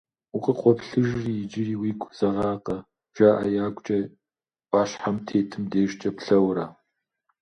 Укъыхукъуоплъыжри, 0.35 1.33
иджыри 1.41 1.75
уигу 1.81 2.09
зэгъакъэ?!— 2.17 2.77
жаӏэ 3.15 3.47
ягукӏэ 3.65 3.97
ӏуащхьэм 4.69 5.17
тетым 5.27 5.63
дежкӏэ 5.71 6.09
плъэурэ. 6.17 6.65